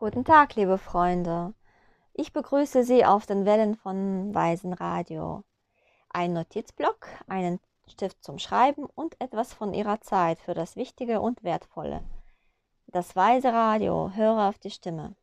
Guten 0.00 0.24
Tag, 0.24 0.54
liebe 0.54 0.78
Freunde. 0.78 1.54
Ich 2.14 2.32
begrüße 2.32 2.84
Sie 2.84 3.04
auf 3.04 3.26
den 3.26 3.44
Wellen 3.44 3.74
von 3.74 4.32
Waisenradio. 4.32 5.42
Ein 6.08 6.34
Notizblock, 6.34 7.08
einen 7.26 7.58
Stift 7.88 8.22
zum 8.22 8.38
Schreiben 8.38 8.86
und 8.94 9.20
etwas 9.20 9.52
von 9.52 9.74
Ihrer 9.74 10.00
Zeit 10.00 10.38
für 10.38 10.54
das 10.54 10.76
Wichtige 10.76 11.20
und 11.20 11.42
Wertvolle. 11.42 12.04
Das 12.86 13.16
Weise 13.16 13.52
Radio, 13.52 14.12
höre 14.14 14.48
auf 14.48 14.58
die 14.60 14.70
Stimme. 14.70 15.16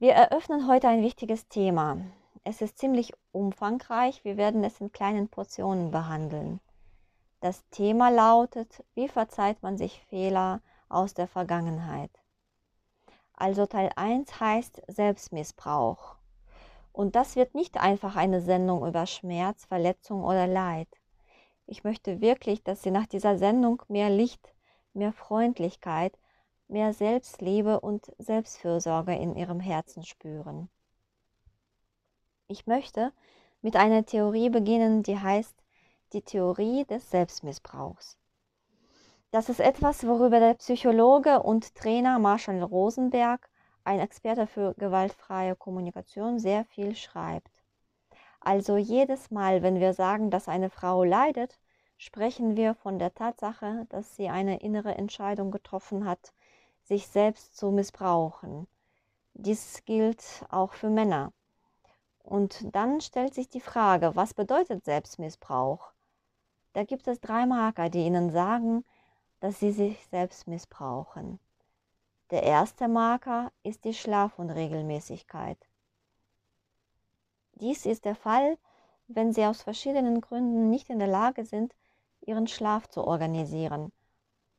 Wir 0.00 0.14
eröffnen 0.14 0.66
heute 0.66 0.88
ein 0.88 1.04
wichtiges 1.04 1.46
Thema. 1.46 1.98
Es 2.42 2.60
ist 2.60 2.78
ziemlich 2.78 3.12
umfangreich, 3.30 4.24
wir 4.24 4.38
werden 4.38 4.64
es 4.64 4.80
in 4.80 4.90
kleinen 4.90 5.28
Portionen 5.28 5.92
behandeln. 5.92 6.58
Das 7.38 7.64
Thema 7.70 8.08
lautet, 8.10 8.82
wie 8.94 9.06
verzeiht 9.06 9.62
man 9.62 9.78
sich 9.78 10.02
Fehler 10.10 10.62
aus 10.88 11.14
der 11.14 11.28
Vergangenheit? 11.28 12.10
Also 13.40 13.64
Teil 13.64 13.90
1 13.96 14.38
heißt 14.38 14.82
Selbstmissbrauch. 14.86 16.16
Und 16.92 17.16
das 17.16 17.36
wird 17.36 17.54
nicht 17.54 17.78
einfach 17.78 18.14
eine 18.14 18.42
Sendung 18.42 18.86
über 18.86 19.06
Schmerz, 19.06 19.64
Verletzung 19.64 20.24
oder 20.24 20.46
Leid. 20.46 20.88
Ich 21.66 21.82
möchte 21.82 22.20
wirklich, 22.20 22.62
dass 22.64 22.82
Sie 22.82 22.90
nach 22.90 23.06
dieser 23.06 23.38
Sendung 23.38 23.82
mehr 23.88 24.10
Licht, 24.10 24.52
mehr 24.92 25.14
Freundlichkeit, 25.14 26.18
mehr 26.68 26.92
Selbstliebe 26.92 27.80
und 27.80 28.12
Selbstfürsorge 28.18 29.14
in 29.14 29.34
Ihrem 29.34 29.60
Herzen 29.60 30.04
spüren. 30.04 30.68
Ich 32.46 32.66
möchte 32.66 33.10
mit 33.62 33.74
einer 33.74 34.04
Theorie 34.04 34.50
beginnen, 34.50 35.02
die 35.02 35.18
heißt 35.18 35.56
die 36.12 36.22
Theorie 36.22 36.84
des 36.84 37.10
Selbstmissbrauchs. 37.10 38.18
Das 39.32 39.48
ist 39.48 39.60
etwas, 39.60 40.04
worüber 40.04 40.40
der 40.40 40.54
Psychologe 40.54 41.40
und 41.40 41.76
Trainer 41.76 42.18
Marshall 42.18 42.64
Rosenberg, 42.64 43.48
ein 43.84 44.00
Experte 44.00 44.48
für 44.48 44.74
gewaltfreie 44.74 45.54
Kommunikation, 45.54 46.40
sehr 46.40 46.64
viel 46.64 46.96
schreibt. 46.96 47.62
Also 48.40 48.76
jedes 48.76 49.30
Mal, 49.30 49.62
wenn 49.62 49.78
wir 49.78 49.94
sagen, 49.94 50.30
dass 50.30 50.48
eine 50.48 50.68
Frau 50.68 51.04
leidet, 51.04 51.60
sprechen 51.96 52.56
wir 52.56 52.74
von 52.74 52.98
der 52.98 53.14
Tatsache, 53.14 53.86
dass 53.90 54.16
sie 54.16 54.28
eine 54.28 54.60
innere 54.62 54.96
Entscheidung 54.96 55.52
getroffen 55.52 56.06
hat, 56.06 56.32
sich 56.82 57.06
selbst 57.06 57.56
zu 57.56 57.70
missbrauchen. 57.70 58.66
Dies 59.34 59.84
gilt 59.84 60.44
auch 60.50 60.72
für 60.72 60.90
Männer. 60.90 61.32
Und 62.24 62.74
dann 62.74 63.00
stellt 63.00 63.34
sich 63.34 63.48
die 63.48 63.60
Frage, 63.60 64.16
was 64.16 64.34
bedeutet 64.34 64.84
Selbstmissbrauch? 64.84 65.92
Da 66.72 66.82
gibt 66.82 67.06
es 67.06 67.20
drei 67.20 67.46
Marker, 67.46 67.90
die 67.90 68.04
Ihnen 68.06 68.30
sagen, 68.30 68.84
dass 69.40 69.58
sie 69.58 69.72
sich 69.72 70.06
selbst 70.06 70.46
missbrauchen. 70.46 71.38
Der 72.30 72.44
erste 72.44 72.86
Marker 72.86 73.50
ist 73.64 73.84
die 73.84 73.94
Schlafunregelmäßigkeit. 73.94 75.58
Dies 77.54 77.86
ist 77.86 78.04
der 78.04 78.14
Fall, 78.14 78.56
wenn 79.08 79.32
Sie 79.32 79.44
aus 79.44 79.62
verschiedenen 79.62 80.20
Gründen 80.20 80.70
nicht 80.70 80.88
in 80.88 81.00
der 81.00 81.08
Lage 81.08 81.44
sind, 81.44 81.74
Ihren 82.20 82.46
Schlaf 82.46 82.88
zu 82.88 83.04
organisieren. 83.04 83.90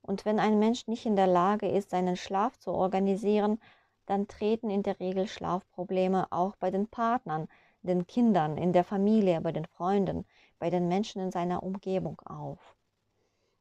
Und 0.00 0.24
wenn 0.24 0.40
ein 0.40 0.58
Mensch 0.58 0.86
nicht 0.86 1.04
in 1.04 1.16
der 1.16 1.26
Lage 1.26 1.68
ist, 1.68 1.90
seinen 1.90 2.16
Schlaf 2.16 2.58
zu 2.58 2.70
organisieren, 2.70 3.60
dann 4.06 4.26
treten 4.26 4.70
in 4.70 4.82
der 4.82 4.98
Regel 5.00 5.28
Schlafprobleme 5.28 6.28
auch 6.30 6.56
bei 6.56 6.70
den 6.70 6.88
Partnern, 6.88 7.46
den 7.82 8.06
Kindern, 8.06 8.56
in 8.56 8.72
der 8.72 8.84
Familie, 8.84 9.42
bei 9.42 9.52
den 9.52 9.66
Freunden, 9.66 10.24
bei 10.58 10.70
den 10.70 10.88
Menschen 10.88 11.20
in 11.20 11.30
seiner 11.30 11.62
Umgebung 11.62 12.18
auf. 12.22 12.77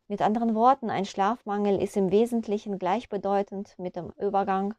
Mit 0.10 0.22
anderen 0.22 0.56
Worten, 0.56 0.90
ein 0.90 1.06
Schlafmangel 1.06 1.82
ist 1.82 1.98
im 1.98 2.12
Wesentlichen 2.12 2.80
gleichbedeutend 2.80 3.78
mit 3.78 3.98
dem 3.98 4.12
Übergang 4.18 4.74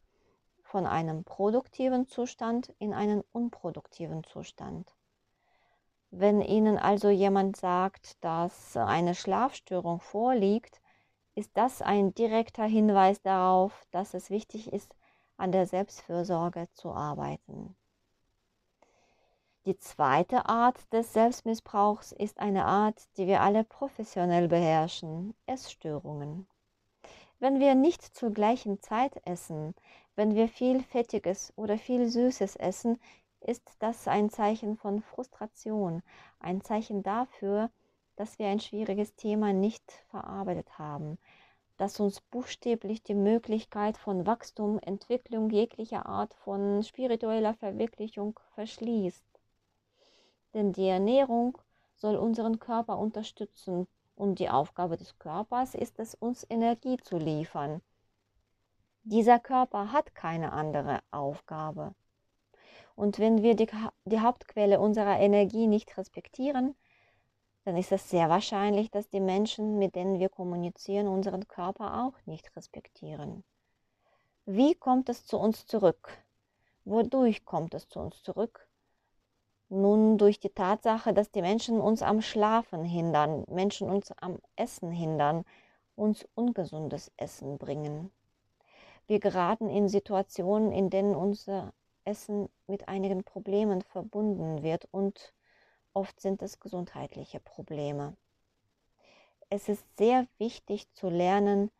von 0.62 0.86
einem 0.86 1.24
produktiven 1.24 2.06
Zustand 2.06 2.74
in 2.78 2.94
einen 2.94 3.22
unproduktiven 3.32 4.24
Zustand. 4.24 4.96
Wenn 6.10 6.40
Ihnen 6.40 6.78
also 6.78 7.10
jemand 7.10 7.58
sagt, 7.58 8.24
dass 8.24 8.74
eine 8.76 9.14
Schlafstörung 9.14 10.00
vorliegt, 10.00 10.80
ist 11.34 11.50
das 11.54 11.82
ein 11.82 12.14
direkter 12.14 12.64
Hinweis 12.64 13.20
darauf, 13.20 13.86
dass 13.90 14.14
es 14.14 14.30
wichtig 14.30 14.72
ist, 14.72 14.94
an 15.36 15.52
der 15.52 15.66
Selbstfürsorge 15.66 16.68
zu 16.72 16.90
arbeiten. 16.90 17.76
Die 19.68 19.78
zweite 19.78 20.46
Art 20.46 20.90
des 20.94 21.12
Selbstmissbrauchs 21.12 22.12
ist 22.12 22.40
eine 22.40 22.64
Art, 22.64 23.06
die 23.18 23.26
wir 23.26 23.42
alle 23.42 23.64
professionell 23.64 24.48
beherrschen, 24.48 25.34
Essstörungen. 25.44 26.46
Wenn 27.38 27.60
wir 27.60 27.74
nicht 27.74 28.02
zur 28.02 28.30
gleichen 28.30 28.80
Zeit 28.80 29.20
essen, 29.26 29.74
wenn 30.16 30.34
wir 30.34 30.48
viel 30.48 30.82
Fettiges 30.82 31.52
oder 31.54 31.76
viel 31.76 32.08
Süßes 32.08 32.56
essen, 32.56 32.98
ist 33.40 33.62
das 33.78 34.08
ein 34.08 34.30
Zeichen 34.30 34.78
von 34.78 35.02
Frustration, 35.02 36.02
ein 36.40 36.62
Zeichen 36.62 37.02
dafür, 37.02 37.70
dass 38.16 38.38
wir 38.38 38.46
ein 38.46 38.60
schwieriges 38.60 39.16
Thema 39.16 39.52
nicht 39.52 39.92
verarbeitet 40.08 40.78
haben, 40.78 41.18
das 41.76 42.00
uns 42.00 42.22
buchstäblich 42.22 43.02
die 43.02 43.14
Möglichkeit 43.14 43.98
von 43.98 44.24
Wachstum, 44.24 44.78
Entwicklung 44.78 45.50
jeglicher 45.50 46.06
Art 46.06 46.32
von 46.32 46.82
spiritueller 46.82 47.52
Verwirklichung 47.52 48.40
verschließt 48.54 49.28
denn 50.58 50.72
die 50.72 50.88
Ernährung 50.88 51.56
soll 51.94 52.16
unseren 52.16 52.58
Körper 52.58 52.98
unterstützen 52.98 53.86
und 54.16 54.40
die 54.40 54.50
Aufgabe 54.50 54.96
des 54.96 55.16
Körpers 55.18 55.76
ist 55.76 56.00
es, 56.00 56.16
uns 56.16 56.44
Energie 56.50 56.96
zu 56.96 57.16
liefern. 57.16 57.80
Dieser 59.04 59.38
Körper 59.38 59.92
hat 59.92 60.16
keine 60.16 60.52
andere 60.52 60.98
Aufgabe. 61.12 61.94
Und 62.96 63.20
wenn 63.20 63.42
wir 63.44 63.54
die, 63.54 63.68
die 64.04 64.20
Hauptquelle 64.20 64.80
unserer 64.80 65.20
Energie 65.20 65.68
nicht 65.68 65.96
respektieren, 65.96 66.74
dann 67.64 67.76
ist 67.76 67.92
es 67.92 68.10
sehr 68.10 68.28
wahrscheinlich, 68.28 68.90
dass 68.90 69.08
die 69.08 69.20
Menschen, 69.20 69.78
mit 69.78 69.94
denen 69.94 70.18
wir 70.18 70.28
kommunizieren, 70.28 71.06
unseren 71.06 71.46
Körper 71.46 72.02
auch 72.02 72.26
nicht 72.26 72.56
respektieren. 72.56 73.44
Wie 74.44 74.74
kommt 74.74 75.08
es 75.08 75.24
zu 75.24 75.38
uns 75.38 75.66
zurück? 75.66 76.18
Wodurch 76.84 77.44
kommt 77.44 77.74
es 77.74 77.88
zu 77.88 78.00
uns 78.00 78.22
zurück? 78.24 78.67
Nun 79.70 80.16
durch 80.16 80.40
die 80.40 80.48
Tatsache, 80.48 81.12
dass 81.12 81.30
die 81.30 81.42
Menschen 81.42 81.80
uns 81.80 82.02
am 82.02 82.22
Schlafen 82.22 82.84
hindern, 82.84 83.44
Menschen 83.48 83.90
uns 83.90 84.12
am 84.12 84.38
Essen 84.56 84.90
hindern, 84.90 85.44
uns 85.94 86.26
ungesundes 86.34 87.12
Essen 87.18 87.58
bringen. 87.58 88.10
Wir 89.06 89.20
geraten 89.20 89.68
in 89.68 89.88
Situationen, 89.88 90.72
in 90.72 90.88
denen 90.88 91.14
unser 91.14 91.72
Essen 92.04 92.48
mit 92.66 92.88
einigen 92.88 93.24
Problemen 93.24 93.82
verbunden 93.82 94.62
wird 94.62 94.88
und 94.90 95.34
oft 95.92 96.18
sind 96.20 96.40
es 96.40 96.60
gesundheitliche 96.60 97.40
Probleme. 97.40 98.16
Es 99.50 99.68
ist 99.68 99.84
sehr 99.98 100.26
wichtig 100.38 100.90
zu 100.94 101.10
lernen, 101.10 101.70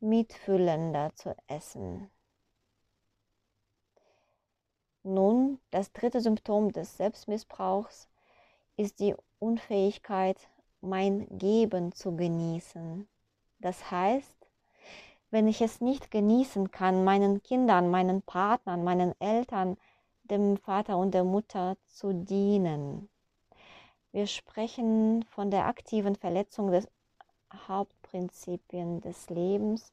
mitfühlender 0.00 1.12
zu 1.14 1.34
essen. 1.48 2.10
Nun, 5.04 5.58
das 5.72 5.92
dritte 5.92 6.20
Symptom 6.20 6.70
des 6.70 6.96
Selbstmissbrauchs 6.96 8.08
ist 8.76 9.00
die 9.00 9.16
Unfähigkeit, 9.40 10.38
mein 10.80 11.26
Geben 11.38 11.92
zu 11.92 12.14
genießen. 12.14 13.08
Das 13.58 13.90
heißt, 13.90 14.46
wenn 15.30 15.48
ich 15.48 15.60
es 15.60 15.80
nicht 15.80 16.12
genießen 16.12 16.70
kann, 16.70 17.02
meinen 17.02 17.42
Kindern, 17.42 17.90
meinen 17.90 18.22
Partnern, 18.22 18.84
meinen 18.84 19.20
Eltern, 19.20 19.76
dem 20.24 20.56
Vater 20.56 20.96
und 20.98 21.12
der 21.12 21.24
Mutter 21.24 21.76
zu 21.86 22.12
dienen. 22.12 23.08
Wir 24.12 24.28
sprechen 24.28 25.24
von 25.24 25.50
der 25.50 25.66
aktiven 25.66 26.14
Verletzung 26.14 26.70
des 26.70 26.86
Hauptprinzipien 27.52 29.00
des 29.00 29.30
Lebens, 29.30 29.92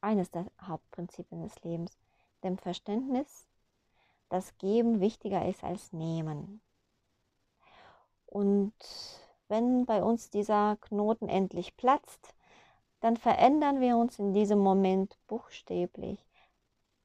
eines 0.00 0.30
der 0.30 0.46
Hauptprinzipien 0.62 1.42
des 1.42 1.62
Lebens 1.62 1.98
dem 2.42 2.58
Verständnis, 2.58 3.46
dass 4.28 4.56
Geben 4.58 5.00
wichtiger 5.00 5.46
ist 5.48 5.64
als 5.64 5.92
Nehmen. 5.92 6.60
Und 8.26 8.74
wenn 9.48 9.86
bei 9.86 10.02
uns 10.02 10.30
dieser 10.30 10.76
Knoten 10.76 11.28
endlich 11.28 11.76
platzt, 11.76 12.34
dann 13.00 13.16
verändern 13.16 13.80
wir 13.80 13.96
uns 13.96 14.18
in 14.18 14.32
diesem 14.32 14.58
Moment 14.58 15.16
buchstäblich, 15.26 16.20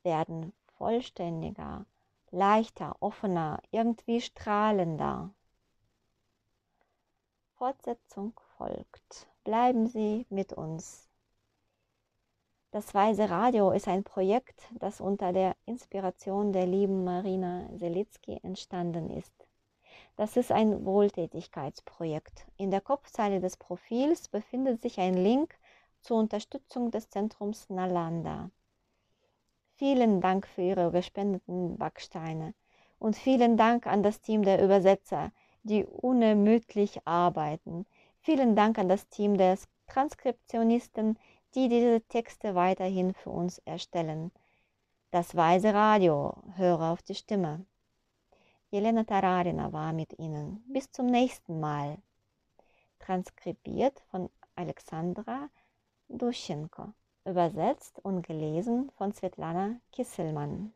werden 0.03 0.53
vollständiger, 0.77 1.85
leichter, 2.31 2.95
offener, 3.00 3.62
irgendwie 3.71 4.19
strahlender. 4.19 5.33
Fortsetzung 7.53 8.38
folgt. 8.57 9.30
Bleiben 9.44 9.88
Sie 9.88 10.25
mit 10.30 10.51
uns. 10.51 11.07
Das 12.73 12.95
Weise 12.95 13.29
Radio 13.29 13.69
ist 13.69 13.87
ein 13.87 14.03
Projekt, 14.03 14.63
das 14.79 14.99
unter 14.99 15.31
der 15.31 15.55
Inspiration 15.67 16.51
der 16.53 16.65
lieben 16.65 17.03
Marina 17.03 17.69
Selitzky 17.75 18.39
entstanden 18.41 19.11
ist. 19.11 19.31
Das 20.15 20.37
ist 20.37 20.51
ein 20.51 20.83
Wohltätigkeitsprojekt. 20.83 22.47
In 22.57 22.71
der 22.71 22.81
Kopfzeile 22.81 23.39
des 23.39 23.57
Profils 23.57 24.27
befindet 24.27 24.81
sich 24.81 24.99
ein 24.99 25.13
Link 25.13 25.53
zur 26.01 26.17
Unterstützung 26.17 26.89
des 26.89 27.11
Zentrums 27.11 27.69
Nalanda. 27.69 28.49
Vielen 29.75 30.19
Dank 30.19 30.47
für 30.47 30.63
Ihre 30.63 30.89
gespendeten 30.89 31.77
Backsteine 31.77 32.55
und 32.97 33.15
vielen 33.15 33.55
Dank 33.55 33.85
an 33.85 34.01
das 34.01 34.19
Team 34.19 34.41
der 34.41 34.63
Übersetzer, 34.63 35.31
die 35.61 35.85
unermüdlich 35.85 37.05
arbeiten. 37.05 37.85
Vielen 38.21 38.55
Dank 38.55 38.79
an 38.79 38.89
das 38.89 39.07
Team 39.09 39.37
der 39.37 39.59
Transkriptionisten, 39.85 41.19
die 41.55 41.69
diese 41.69 42.01
Texte 42.01 42.55
weiterhin 42.55 43.13
für 43.13 43.29
uns 43.29 43.59
erstellen. 43.59 44.31
Das 45.11 45.35
Weise 45.35 45.73
Radio, 45.73 46.35
höre 46.55 46.91
auf 46.91 47.01
die 47.03 47.15
Stimme. 47.15 47.65
Jelena 48.71 49.03
Tararina 49.03 49.71
war 49.71 49.94
mit 49.94 50.17
Ihnen. 50.17 50.63
Bis 50.67 50.91
zum 50.91 51.05
nächsten 51.05 51.59
Mal. 51.59 52.00
Transkribiert 53.00 54.00
von 54.09 54.29
Alexandra 54.55 55.50
Duschenko. 56.09 56.94
Übersetzt 57.25 57.99
und 58.03 58.25
gelesen 58.25 58.91
von 58.97 59.13
Svetlana 59.13 59.75
Kisselmann. 59.91 60.73